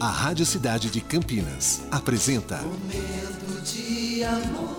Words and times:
A 0.00 0.10
Rádio 0.10 0.46
Cidade 0.46 0.90
de 0.90 1.00
Campinas 1.00 1.82
apresenta 1.90 2.58
Momento 2.58 3.60
de 3.64 4.22
amor. 4.22 4.78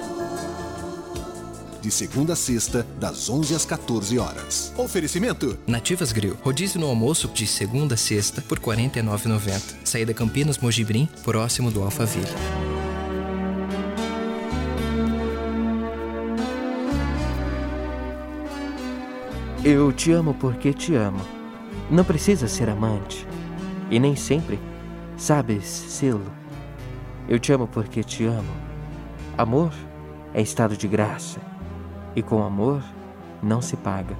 De 1.81 1.91
segunda 1.91 2.31
a 2.31 2.35
sexta, 2.37 2.87
das 2.97 3.29
11 3.29 3.53
às 3.53 3.65
14 3.65 4.17
horas. 4.17 4.71
Oferecimento: 4.77 5.59
Nativas 5.67 6.13
Grill. 6.13 6.37
Rodízio 6.41 6.79
no 6.79 6.87
almoço 6.87 7.27
de 7.27 7.45
segunda 7.45 7.95
a 7.95 7.97
sexta 7.97 8.41
por 8.41 8.59
R$ 8.59 8.63
49,90. 8.63 9.75
Saída 9.83 10.13
Campinas 10.13 10.57
Mojibrim, 10.57 11.09
próximo 11.25 11.69
do 11.69 11.83
Alphaville. 11.83 12.25
Eu 19.65 19.91
te 19.91 20.13
amo 20.13 20.33
porque 20.33 20.71
te 20.71 20.95
amo. 20.95 21.19
Não 21.91 22.05
precisa 22.05 22.47
ser 22.47 22.69
amante. 22.69 23.27
E 23.91 23.99
nem 23.99 24.15
sempre 24.15 24.57
sabes 25.19 25.65
sê-lo. 25.65 26.31
Eu 27.27 27.37
te 27.37 27.51
amo 27.51 27.67
porque 27.67 28.03
te 28.03 28.25
amo. 28.25 28.51
Amor 29.37 29.71
é 30.33 30.41
estado 30.41 30.75
de 30.75 30.87
graça. 30.87 31.39
E 32.15 32.23
com 32.23 32.43
amor 32.43 32.81
não 33.41 33.61
se 33.61 33.77
paga. 33.77 34.15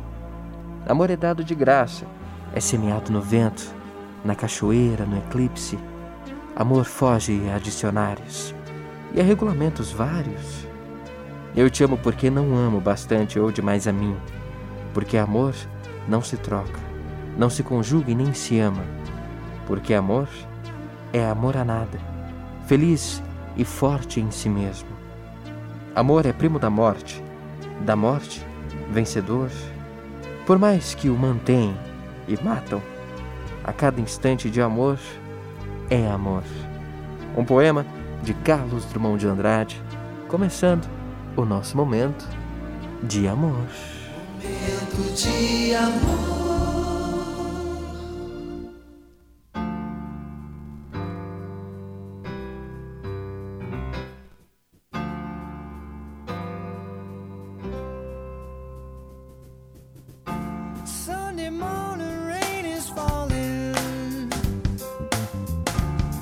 Amor 0.88 1.09
é 1.09 1.16
dado 1.16 1.43
de 1.43 1.55
graça. 1.55 2.05
É 2.54 2.59
semeado 2.59 3.12
no 3.12 3.21
vento, 3.21 3.73
na 4.23 4.35
cachoeira, 4.35 5.05
no 5.05 5.17
eclipse. 5.17 5.80
Amor 6.55 6.85
foge 6.85 7.49
a 7.49 7.57
dicionários 7.57 8.54
e 9.13 9.20
a 9.20 9.23
regulamentos 9.23 9.91
vários. 9.91 10.68
Eu 11.55 11.70
te 11.70 11.84
amo 11.84 11.98
porque 11.98 12.29
não 12.29 12.55
amo 12.55 12.79
bastante 12.79 13.40
ou 13.40 13.52
demais 13.52 13.88
a 13.88 13.91
mim 13.91 14.16
porque 14.93 15.18
amor 15.18 15.54
não 16.07 16.21
se 16.21 16.38
troca, 16.38 16.79
não 17.38 17.49
se 17.49 17.63
conjuga 17.63 18.12
e 18.12 18.16
nem 18.16 18.34
se 18.34 18.59
ama. 18.59 18.84
Porque 19.68 19.93
amor 19.93 20.27
é 21.13 21.26
amor 21.26 21.58
a 21.58 21.63
nada, 21.63 21.99
feliz 22.68 23.22
e 23.58 23.66
forte 23.66 24.20
em 24.20 24.32
si 24.32 24.49
mesmo. 24.49 24.90
Amor 25.96 26.26
é 26.26 26.32
primo 26.32 26.60
da 26.60 26.70
morte, 26.70 27.24
da 27.82 27.96
morte, 27.96 28.46
vencedor. 28.91 29.49
Por 30.46 30.57
mais 30.57 30.93
que 30.93 31.10
o 31.10 31.18
mantêm 31.18 31.76
e 32.27 32.41
matam, 32.43 32.82
a 33.63 33.74
cada 33.74 33.99
instante 33.99 34.49
de 34.49 34.62
amor 34.62 34.98
é 35.90 36.07
amor. 36.07 36.43
Um 37.35 37.43
poema 37.43 37.85
de 38.24 38.34
Carlos 38.34 38.85
Drummond 38.85 39.20
de 39.20 39.27
Andrade, 39.27 39.82
começando 40.27 40.87
o 41.35 41.46
nosso 41.46 41.76
momento 41.76 42.27
de 43.04 43.27
amor. 43.27 43.65
Momento 44.41 45.15
de 45.15 45.76
amor. 45.76 46.29
Sunday 61.30 61.52
morning 61.52 62.26
rain 62.26 62.66
is 62.66 62.90
falling. 62.90 63.76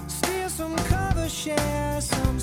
Steal 0.09 0.49
some 0.49 0.75
cover, 0.75 1.29
share 1.29 2.01
some 2.01 2.37